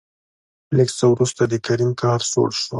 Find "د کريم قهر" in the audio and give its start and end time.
1.47-2.21